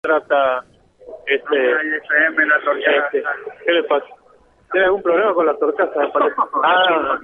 [0.00, 0.64] trata
[1.26, 3.22] este, este,
[3.64, 4.06] ¿qué le pasa?
[4.70, 5.92] ¿Tiene algún problema con la torcaza?
[6.62, 7.18] Ah,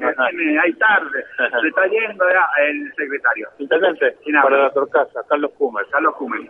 [0.63, 1.25] hay tarde.
[1.61, 3.49] Se está yendo ya el secretario.
[3.59, 5.87] Intendente, para la torcaza, Carlos Kumer.
[5.91, 6.41] Carlos Kumer.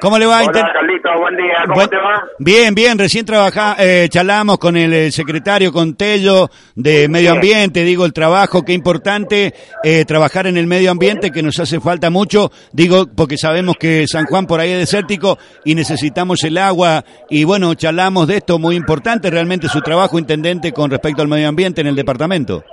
[0.00, 0.42] ¿Cómo le va?
[0.42, 1.54] Hola, Carlito, buen día.
[1.64, 2.24] ¿Cómo Buen- te va?
[2.40, 7.36] Bien, bien, recién trabajá, eh, charlamos con el, eh, secretario con Tello de Medio Bien.
[7.36, 11.78] Ambiente, digo, el trabajo, qué importante eh, trabajar en el medio ambiente, que nos hace
[11.78, 16.58] falta mucho, digo, porque sabemos que San Juan por ahí es desértico y necesitamos el
[16.58, 21.28] agua, y bueno, charlamos de esto, muy importante realmente su trabajo, intendente, con respecto al
[21.28, 22.64] medio ambiente en el departamento.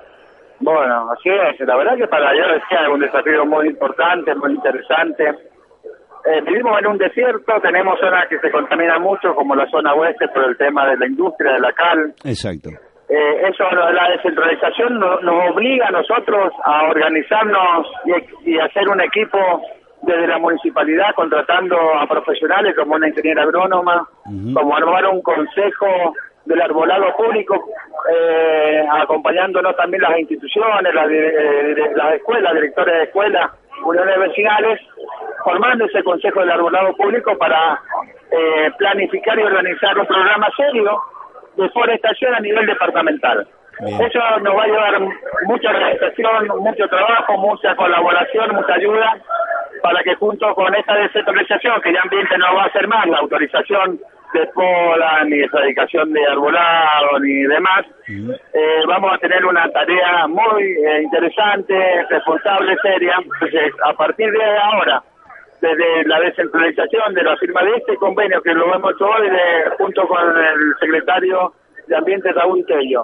[0.61, 1.59] Bueno, así es.
[1.65, 5.23] La verdad que para yo decía es un desafío muy importante, muy interesante.
[6.25, 10.27] Eh, vivimos en un desierto, tenemos zonas que se contaminan mucho, como la zona oeste,
[10.29, 12.13] por el tema de la industria, de la cal.
[12.25, 12.69] Exacto.
[13.09, 17.87] Eh, eso, la descentralización no- nos obliga a nosotros a organizarnos
[18.43, 19.39] y, y hacer un equipo
[20.03, 24.07] desde la municipalidad, contratando a profesionales como una ingeniera agrónoma,
[24.53, 26.13] como armar un consejo
[26.45, 27.55] del arbolado público,
[28.11, 33.51] eh, acompañándonos también las instituciones, las, eh, las escuelas, directores de escuelas,
[33.83, 34.79] uniones vecinales,
[35.43, 37.79] formando ese consejo del arbolado público para
[38.31, 41.01] eh, planificar y organizar un programa serio
[41.55, 43.47] de forestación a nivel departamental.
[43.79, 44.01] Bien.
[44.01, 44.99] Eso nos va a llevar
[45.45, 49.17] mucha organización, mucho trabajo, mucha colaboración, mucha ayuda
[49.81, 53.19] para que junto con esta descentralización, que ya ambiente no va a hacer más, la
[53.19, 53.99] autorización
[54.33, 60.63] de poda, ni erradicación de arbolado, ni demás, eh, vamos a tener una tarea muy
[60.63, 61.75] eh, interesante,
[62.09, 63.15] responsable, seria.
[63.23, 65.01] Entonces, a partir de ahora,
[65.61, 69.69] desde la descentralización de la firma de este convenio que lo hemos hecho hoy de-
[69.77, 71.53] junto con el secretario
[71.87, 73.03] de Ambiente Raúl Tello.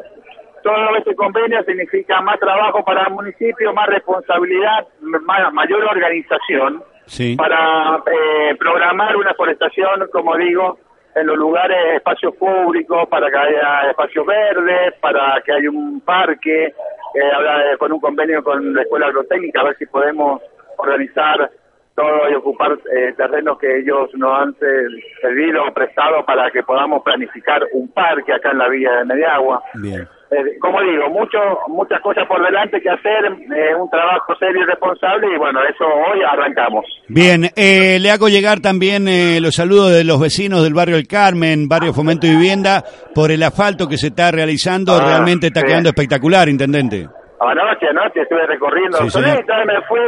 [0.64, 7.36] Todo este convenio significa más trabajo para el municipio, más responsabilidad, ma- mayor organización Sí.
[7.36, 10.80] para eh, programar una forestación, como digo,
[11.16, 16.66] en los lugares, espacios públicos, para que haya espacios verdes, para que haya un parque,
[16.66, 20.42] eh, habla con un convenio con la Escuela Agrotécnica, a ver si podemos
[20.78, 21.50] organizar
[21.96, 24.88] todo y ocupar eh, terrenos que ellos nos han ce-
[25.22, 29.62] cedido o prestado para que podamos planificar un parque acá en la Villa de Mediagua.
[29.76, 30.08] Bien.
[30.32, 34.66] Eh, como digo, mucho, muchas cosas por delante que hacer, eh, un trabajo serio y
[34.66, 36.84] responsable y bueno, eso hoy arrancamos.
[37.08, 41.08] Bien, eh, le hago llegar también eh, los saludos de los vecinos del barrio El
[41.08, 42.84] Carmen, barrio Fomento y Vivienda,
[43.14, 45.68] por el asfalto que se está realizando, Ah, realmente está sí.
[45.68, 47.08] quedando espectacular, intendente.
[47.40, 50.00] Anoche, anoche estuve recorriendo Sí, me fue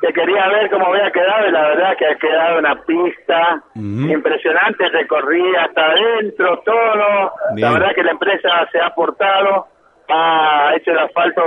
[0.00, 4.88] que quería ver cómo había quedado y la verdad que ha quedado una pista impresionante,
[4.88, 7.68] recorrí hasta adentro todo, Bien.
[7.68, 9.66] la verdad que la empresa se ha aportado,
[10.08, 11.42] ha hecho el asfalto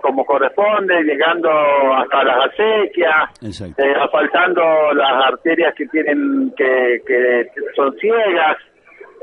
[0.00, 1.50] como corresponde, llegando
[1.94, 8.56] hasta las acequias, eh, asfaltando las arterias que tienen que, que son ciegas.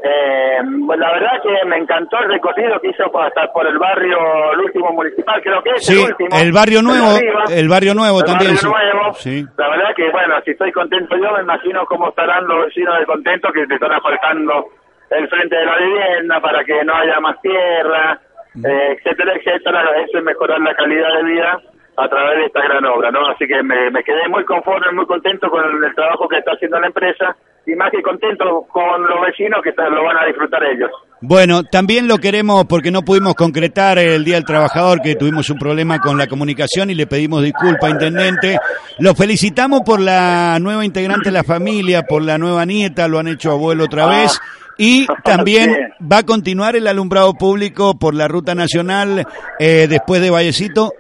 [0.02, 0.60] Eh,
[0.98, 4.18] la verdad que me encantó el recorrido que hizo hasta por el barrio,
[4.54, 6.30] el último municipal, creo que es Sí, el último.
[6.40, 7.44] el barrio nuevo, arriba.
[7.52, 8.56] el barrio nuevo El también.
[8.56, 8.68] barrio sí.
[8.94, 9.14] nuevo.
[9.16, 9.46] Sí.
[9.58, 13.06] La verdad que, bueno, si estoy contento yo, me imagino cómo estarán los vecinos de
[13.06, 14.68] contento que te están asfaltando
[15.10, 18.20] el frente de la vivienda para que no haya más tierra,
[18.64, 19.84] eh, etcétera, etcétera.
[20.06, 21.60] Eso es mejorar la calidad de vida
[22.00, 23.28] a través de esta gran obra, ¿no?
[23.28, 26.80] Así que me, me quedé muy conforme, muy contento con el, trabajo que está haciendo
[26.80, 30.90] la empresa y más que contento con los vecinos que lo van a disfrutar ellos.
[31.22, 35.60] Bueno, también lo queremos porque no pudimos concretar el Día del Trabajador, que tuvimos un
[35.60, 38.58] problema con la comunicación y le pedimos disculpa, intendente.
[39.00, 43.28] Lo felicitamos por la nueva integrante de la familia, por la nueva nieta, lo han
[43.28, 44.22] hecho abuelo otra Ah.
[44.22, 44.40] vez.
[44.78, 49.26] Y también va a continuar el alumbrado público por la ruta nacional
[49.60, 50.94] eh, después de Vallecito.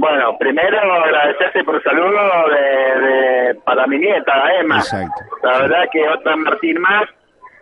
[0.00, 4.78] Bueno, primero agradecerte por el saludo de, de- para mi nieta, Emma.
[4.78, 5.20] Exacto.
[5.42, 7.04] La verdad que otra Martín más,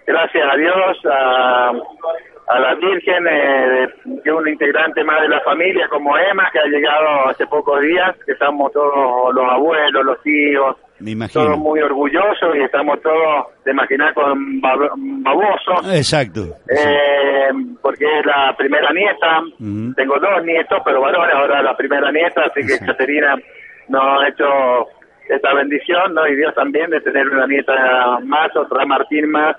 [0.06, 1.73] gracias a Dios, a,
[2.49, 6.61] a la Virgen, eh, de- que un integrante más de la familia como Emma, que
[6.61, 11.45] ha llegado hace pocos días, que estamos todos los abuelos, los tíos, Me imagino.
[11.45, 14.91] todos muy orgullosos y estamos todos, de imaginar, con bab-
[15.23, 15.95] babosos.
[15.95, 16.43] Exacto.
[16.67, 16.75] sí.
[16.77, 17.49] Eh,
[17.83, 19.43] porque es la primera nieta,
[19.97, 22.85] tengo dos nietos, pero varones, ahora la primera nieta, así que.
[22.85, 23.37] Caterina
[23.89, 24.45] nos ha hecho
[25.29, 26.27] esta bendición, ¿no?
[26.27, 29.56] Y Dios también de tener una nieta más, otra Martín más,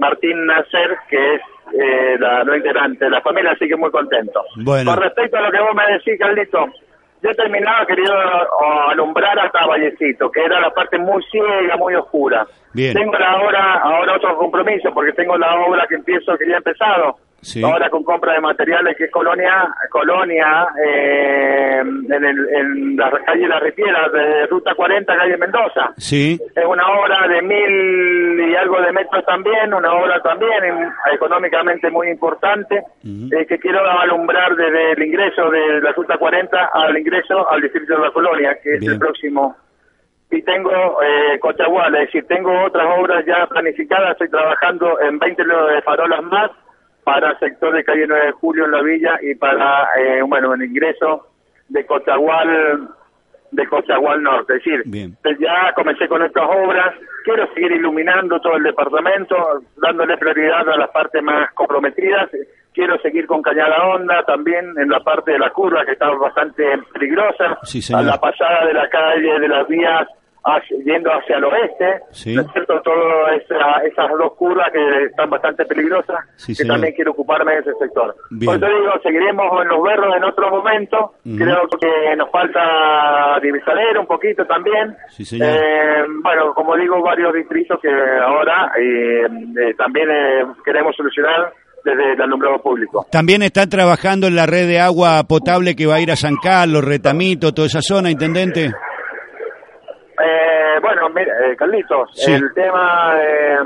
[0.00, 1.40] Martín Nacer, que es
[1.80, 4.42] eh, la no integrante de la familia, así que muy contento.
[4.64, 4.92] Bueno.
[4.94, 6.66] Con respecto a lo que vos me decís, Carlito,
[7.22, 8.14] yo terminaba querido
[8.90, 12.46] alumbrar hasta Vallecito, que era la parte muy ciega, muy oscura.
[12.72, 12.94] Bien.
[12.94, 16.58] Tengo la hora, ahora otro compromiso, porque tengo la obra que empiezo, que ya he
[16.58, 17.62] empezado, Sí.
[17.62, 23.46] ahora con compra de materiales, que es Colonia, Colonia, eh, en, el, en la calle
[23.46, 25.92] La Ripiera, de Ruta 40, calle Mendoza.
[25.96, 31.90] Sí, Es una obra de mil y algo de metros también, una obra también económicamente
[31.90, 37.48] muy importante, eh, que quiero alumbrar desde el ingreso de la Ruta 40 al ingreso
[37.48, 39.56] al distrito de la Colonia, que es el próximo.
[40.30, 40.70] Y tengo
[41.02, 46.22] eh, Cochagual, es decir, tengo otras obras ya planificadas, estoy trabajando en 20 de farolas
[46.24, 46.50] más
[47.06, 50.54] para el sector de calle 9 de Julio en la villa y para, eh, bueno,
[50.54, 51.28] el ingreso
[51.68, 52.88] de Cochagual
[53.52, 54.56] de Cochagual Norte.
[54.56, 55.16] Es decir, Bien.
[55.38, 59.36] ya comencé con estas obras, quiero seguir iluminando todo el departamento,
[59.76, 62.28] dándole prioridad a las partes más comprometidas,
[62.74, 66.64] quiero seguir con Cañada Honda también en la parte de la curva que está bastante
[66.92, 70.08] peligrosa, Sí, a la pasada de la calle de las vías
[70.46, 72.34] hacia- yendo hacia el oeste, Sí.
[72.34, 72.80] ¿no es cierto?
[72.82, 77.58] Todas esa- esas dos curvas que están bastante peligrosas, Sí, que también quiero ocuparme de
[77.60, 78.14] ese sector.
[78.30, 78.46] Bien.
[78.46, 84.00] Por eso digo, seguiremos en los berros en otro momento, creo que nos falta divisadero
[84.00, 84.96] un poquito también.
[85.08, 85.48] Sí, señor.
[85.50, 91.52] Eh, bueno, como digo, varios distritos que ahora eh, eh, también eh, queremos solucionar
[91.84, 93.06] desde el alumbrado público.
[93.12, 96.34] También está trabajando en la red de agua potable que va a ir a San
[96.42, 98.72] Carlos, Retamito, toda esa zona, intendente.
[100.98, 102.32] Bueno, mira, eh, Carlitos, Sí.
[102.32, 103.58] el tema eh,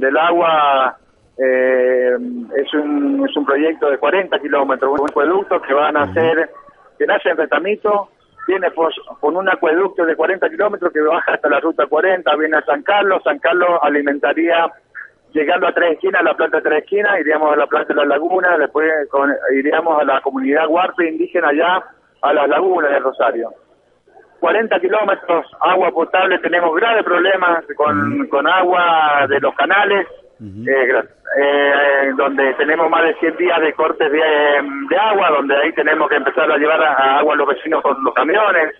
[0.00, 0.96] del agua
[1.38, 2.16] eh,
[2.56, 6.50] es, un, es un proyecto de 40 kilómetros, un acueducto que van a hacer,
[6.98, 8.08] que nace en Retamito,
[8.48, 12.56] viene por, por un acueducto de 40 kilómetros que baja hasta la ruta 40, viene
[12.56, 14.68] a San Carlos, San Carlos alimentaría,
[15.32, 18.06] llegando a Tres Esquinas, la planta de Tres Esquinas, iríamos a la planta de la
[18.06, 21.84] laguna, después con- iríamos a la comunidad huarpe indígena allá,
[22.22, 23.50] a las lagunas de Rosario.
[24.42, 30.04] 40 kilómetros, agua potable, tenemos graves problemas con, con agua de los canales,
[30.40, 31.02] eh,
[31.38, 36.08] eh, donde tenemos más de 100 días de cortes de, de agua, donde ahí tenemos
[36.08, 38.74] que empezar a llevar a, a agua a los vecinos con los camiones,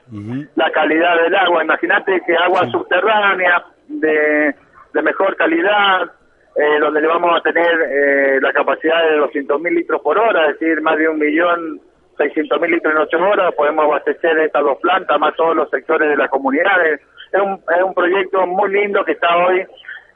[0.57, 4.57] la calidad del agua, imagínate que agua subterránea de,
[4.93, 6.11] de mejor calidad,
[6.57, 10.59] eh, donde le vamos a tener eh, la capacidad de 200.000 litros por hora, es
[10.59, 11.81] decir, más de un millón
[12.17, 16.09] 600 mil litros en ocho horas, podemos abastecer estas dos plantas, más todos los sectores
[16.09, 17.01] de las comunidades.
[17.33, 19.65] Es un, es un proyecto muy lindo que está hoy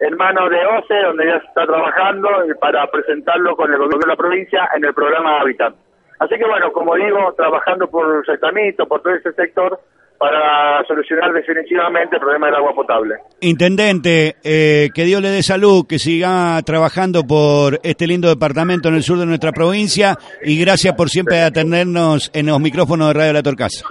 [0.00, 2.28] en manos de OCE, donde ya se está trabajando
[2.60, 5.74] para presentarlo con el gobierno de la provincia en el programa Habitat.
[6.18, 9.78] Así que bueno, como digo, trabajando por Setamito, por todo ese sector,
[10.18, 13.16] para solucionar definitivamente el problema del agua potable.
[13.40, 18.94] Intendente, eh, que Dios le dé salud, que siga trabajando por este lindo departamento en
[18.96, 23.32] el sur de nuestra provincia y gracias por siempre atendernos en los micrófonos de Radio
[23.34, 23.84] La Torcasa.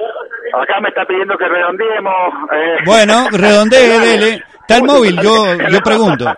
[0.54, 2.14] Acá me está pidiendo que redondeemos.
[2.54, 2.78] eh.
[2.86, 4.44] Bueno, redondee, dele.
[4.62, 6.26] Está el móvil, yo, yo pregunto.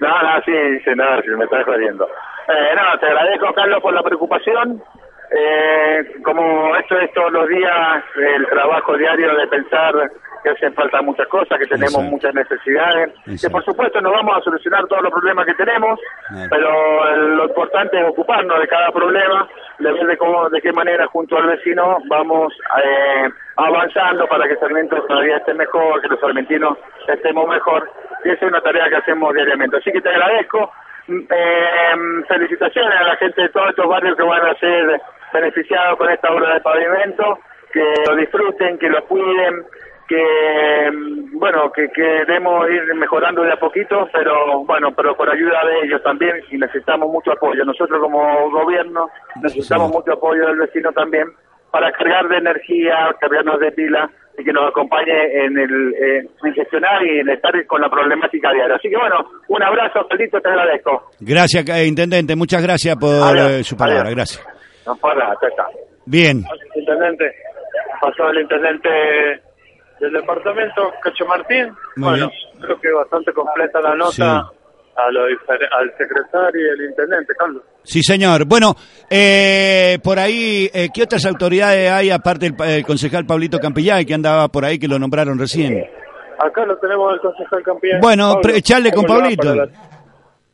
[0.00, 0.52] No, no, sí,
[0.82, 2.06] sí, no, sí, me estás jodiendo.
[2.06, 4.82] Eh, no, te agradezco, Carlos, por la preocupación.
[5.30, 5.79] Eh,
[6.22, 9.94] como esto es todos los días, el trabajo diario de pensar
[10.42, 12.10] que hacen falta muchas cosas, que tenemos Exacto.
[12.10, 16.00] muchas necesidades, que por supuesto no vamos a solucionar todos los problemas que tenemos,
[16.48, 20.72] pero eh, lo importante es ocuparnos de cada problema, de ver de, cómo, de qué
[20.72, 22.52] manera junto al vecino vamos
[22.82, 27.88] eh, avanzando para que Sarmiento todavía esté mejor, que los sarmentinos estemos mejor,
[28.24, 29.76] y esa es una tarea que hacemos diariamente.
[29.76, 30.72] Así que te agradezco,
[31.10, 35.00] eh, felicitaciones a la gente de todos estos barrios que van a ser
[35.32, 37.38] beneficiados con esta obra de pavimento,
[37.72, 39.64] que lo disfruten, que lo cuiden,
[40.08, 45.64] que mm, bueno que queremos ir mejorando de a poquito pero bueno pero con ayuda
[45.66, 47.64] de ellos también y necesitamos mucho apoyo.
[47.64, 49.08] Nosotros como gobierno
[49.42, 51.28] necesitamos mucho apoyo del vecino también
[51.70, 56.54] para cargar de energía cargarnos de pila y que nos acompañe en el eh, en
[56.54, 60.48] gestionar y en estar con la problemática diaria así que bueno un abrazo Felipe te
[60.48, 63.50] agradezco Gracias, eh, Intendente, muchas gracias por Adiós.
[63.50, 64.16] eh, su palabra, Adiós.
[64.16, 64.46] gracias.
[64.86, 65.66] no está
[66.06, 66.42] Bien,
[66.74, 67.30] Intendente,
[68.00, 68.88] pasó el intendente
[70.00, 71.68] del departamento, Cacho Martín.
[71.96, 74.10] Muy bueno, creo que bastante completa la nota
[74.50, 74.56] Sí.
[75.06, 77.62] A lo al secretario y el intendente, Carlos.
[77.82, 78.44] sí señor.
[78.46, 78.74] Bueno,
[79.08, 84.14] eh, por ahí, eh, ¿qué otras autoridades hay aparte del el concejal Pablito Campillay que
[84.14, 85.84] andaba por ahí que lo nombraron recién?
[86.38, 88.00] Acá lo tenemos el concejal campeón.
[88.00, 89.48] Bueno, pre- echarle con ¿cómo le va Pablito.
[89.48, 89.72] Para la,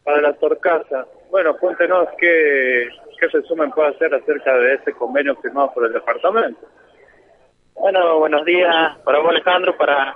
[0.05, 1.07] para la Torcasa.
[1.31, 2.89] Bueno, cuéntenos qué,
[3.21, 6.61] qué resumen puede hacer acerca de este convenio firmado por el departamento.
[7.75, 10.15] Bueno, buenos días para vos Alejandro, para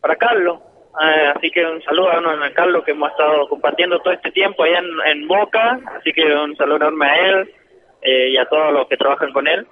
[0.00, 0.58] para Carlos.
[0.98, 4.80] Eh, así que un saludo a Carlos que hemos estado compartiendo todo este tiempo allá
[5.06, 5.78] en, Boca.
[5.98, 7.54] Así que un saludo enorme a él
[8.02, 9.66] eh, y a todos los que trabajan con él.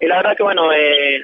[0.00, 1.22] Y la verdad que bueno, eh,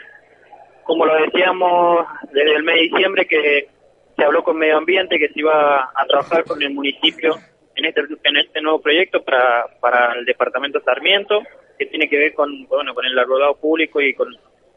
[0.84, 3.68] como lo decíamos desde el mes de diciembre que
[4.16, 7.34] se habló con Medio Ambiente que se iba a trabajar con el municipio
[7.74, 11.42] en este en este nuevo proyecto para, para el departamento Sarmiento
[11.78, 14.28] que tiene que ver con bueno con el arrodado público y con,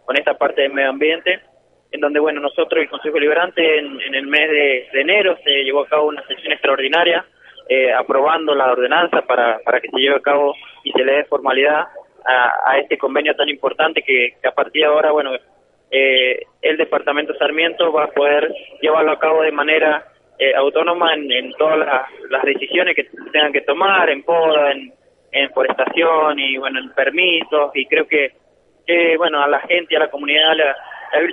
[0.06, 1.40] con esta parte del medio ambiente
[1.91, 5.88] en donde bueno nosotros el Consejo Liberante en, el mes de, enero se llevó a
[5.88, 7.25] cabo una sesión extraordinaria
[7.70, 10.53] eh, aprobando la ordenanza para, para que se lleve a cabo
[10.84, 11.88] y se le dé formalidad
[12.25, 15.32] a, este convenio tan importante que, a partir de ahora bueno
[15.89, 20.06] eh, el departamento Sarmiento va a poder llevarlo a cabo de manera
[20.38, 21.79] eh, autónoma en, todas
[22.29, 24.94] las, decisiones que tengan que tomar, en poda, en,
[25.53, 28.34] forestación y bueno, en permisos y creo que,
[29.17, 30.53] bueno, a la gente, a la comunidad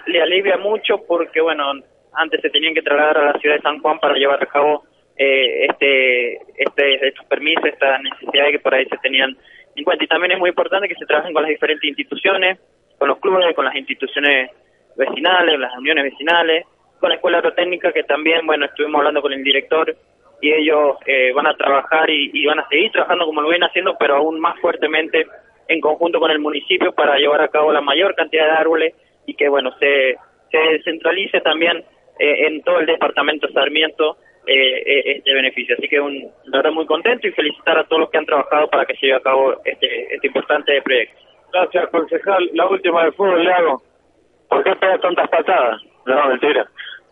[0.07, 1.65] le, alivia mucho porque bueno,
[2.13, 4.85] antes se tenían que trasladar a la ciudad de San Juan para llevar a cabo
[5.17, 9.37] eh, este, este, estos permisos, estas necesidades que por ahí se tenían
[9.77, 10.05] en cuenta.
[10.05, 12.59] Y también es muy importante que se trabajen con las diferentes instituciones,
[12.99, 14.51] con los clubes, con las instituciones
[14.97, 16.65] vecinales, las uniones vecinales,
[17.01, 19.95] con la escuela agrotécnica que también, bueno, estuvimos hablando con el director
[20.41, 23.97] y ellos eh, van a trabajar y, van a seguir trabajando como lo vienen haciendo,
[23.99, 25.27] pero aún más fuertemente
[25.69, 28.95] en conjunto con el municipio para llevar a cabo la mayor cantidad de árboles
[29.27, 30.17] y que, bueno, se,
[30.51, 31.85] se centralice también
[32.19, 34.17] eh, en todo el departamento Sarmiento
[34.47, 35.75] eh, este beneficio.
[35.79, 38.85] Así que un, la muy contento y felicitar a todos los que han trabajado para
[38.85, 41.17] que se lleve a cabo este, este importante proyecto.
[41.53, 42.51] Gracias, concejal.
[42.53, 43.83] La última de fútbol le hago.
[44.49, 45.81] ¿Por qué pega tantas patadas?
[46.07, 46.67] No, mentira.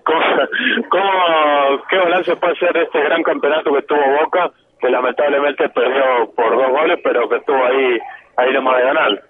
[0.05, 4.51] ¿Cómo, qué balance puede ser este gran campeonato que tuvo Boca,
[4.81, 7.99] que lamentablemente perdió por dos goles, pero que estuvo ahí,
[8.37, 9.23] ahí más de ganar?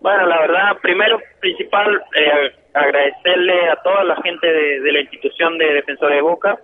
[0.00, 5.74] Bueno, la verdad, primero, principal, eh, agradecerle a toda la gente de, la institución de
[5.74, 6.58] Defensores de Boca,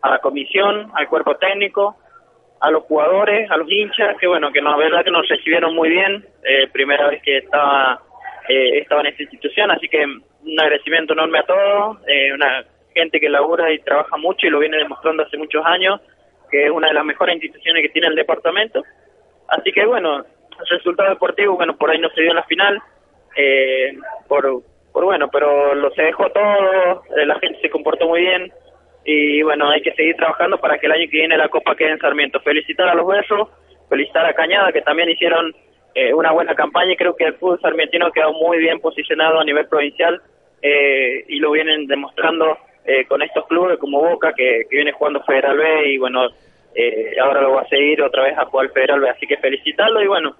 [0.00, 1.96] a la comisión, al cuerpo técnico,
[2.60, 5.90] a los jugadores, a los hinchas, que bueno, que la verdad que nos recibieron muy
[5.90, 8.00] bien, eh, primera vez que estaba,
[8.48, 12.64] eh, estaba en esta institución, así que un agradecimiento enorme a todos, eh, una
[12.94, 16.00] gente que labura y trabaja mucho y lo viene demostrando hace muchos años,
[16.50, 18.82] que es una de las mejores instituciones que tiene el departamento.
[19.48, 20.24] Así que bueno,
[20.68, 22.80] resultado deportivo, bueno, por ahí no se dio en la final,
[23.36, 23.92] eh,
[24.28, 28.52] por, bueno, pero lo se dejó todo, eh, la gente se comportó muy bien
[29.04, 31.90] y bueno, hay que seguir trabajando para que el año que viene la Copa quede
[31.90, 32.40] en Sarmiento.
[32.40, 33.48] Felicitar a los besos,
[33.88, 35.54] felicitar a Cañada que también hicieron
[35.94, 39.44] eh, una buena campaña y creo que el fútbol sarmientino quedó muy bien posicionado a
[39.44, 40.22] nivel provincial
[40.62, 45.92] y lo vienen demostrando eh, con estos clubes como Boca, que, viene jugando Federal B
[45.92, 46.26] y bueno,
[46.74, 50.02] eh, ahora lo va a seguir otra vez a jugar Federal B, así que felicitarlo
[50.02, 50.34] y bueno,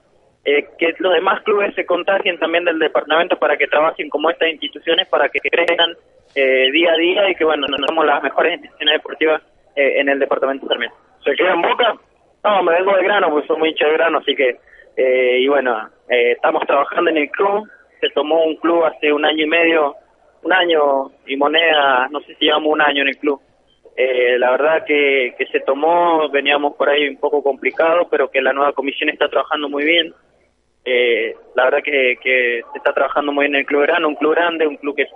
[0.44, 4.48] eh, que los demás clubes se contagien también del departamento para que trabajen como estas
[4.50, 5.94] instituciones, para que crezcan
[6.34, 9.42] día a día y que bueno, nos somos las mejores instituciones deportivas
[9.76, 10.90] en el departamento también.
[11.22, 11.94] ¿Se queda en Boca?
[12.42, 14.56] No, me vengo de grano, porque soy muy hincha de grano, así que,
[14.96, 17.68] y bueno, estamos trabajando en el club,
[18.00, 19.94] se tomó un club hace un año y medio
[20.42, 23.40] un año y moneda, no sé si llevamos un año en el club.
[23.96, 28.40] Eh, la verdad que, que se tomó, veníamos por ahí un poco complicado, pero que
[28.40, 30.12] la nueva comisión está trabajando muy bien.
[30.84, 34.16] Eh, la verdad que, que se está trabajando muy bien en el club grande, un
[34.16, 35.06] club grande, un club que,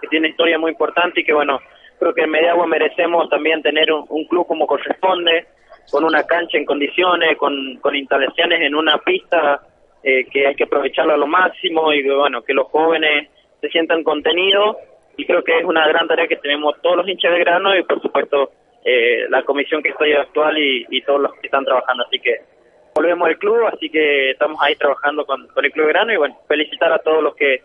[0.00, 1.60] que tiene historia muy importante y que bueno,
[1.98, 5.46] creo que en Mediagua merecemos también tener un, un, club como corresponde,
[5.90, 9.60] con una cancha en condiciones, con, con instalaciones en una pista
[10.02, 13.28] eh, que hay que aprovecharlo a lo máximo y bueno, que los jóvenes
[13.60, 14.76] se sientan contenidos
[15.18, 17.82] y creo que es una gran tarea que tenemos todos los hinchas de grano y
[17.82, 18.50] por supuesto
[18.82, 22.04] eh, la comisión que estoy actual y, todos los que están trabajando.
[22.06, 22.38] Así que
[22.94, 26.92] volvemos al club, así que estamos ahí trabajando con, el club grano y bueno, felicitar
[26.92, 27.62] a todos los que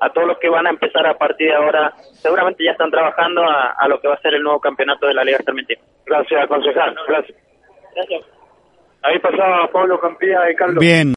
[0.00, 3.42] a todos los que van a empezar a partir de ahora, seguramente ya están trabajando
[3.42, 5.74] a, lo que va a ser el nuevo campeonato de la Liga Sarmiento.
[6.06, 6.94] Gracias, concejal.
[7.08, 7.36] Gracias.
[7.96, 8.22] Gracias.
[9.02, 10.78] Ahí pasaba Pablo Campía y Carlos.
[10.78, 11.06] Bien.